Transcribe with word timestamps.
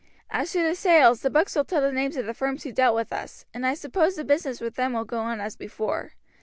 As 0.31 0.51
to 0.53 0.63
the 0.63 0.73
sales, 0.73 1.21
the 1.21 1.29
books 1.29 1.55
will 1.55 1.63
tell 1.63 1.79
the 1.81 1.91
names 1.91 2.17
of 2.17 2.25
the 2.25 2.33
firms 2.33 2.63
who 2.63 2.71
dealt 2.71 2.95
with 2.95 3.13
us, 3.13 3.45
and 3.53 3.67
I 3.67 3.75
suppose 3.75 4.15
the 4.15 4.23
business 4.23 4.59
with 4.59 4.73
them 4.73 4.93
will 4.93 5.05
go 5.05 5.19
on 5.19 5.39
as 5.39 5.55
before. 5.55 6.13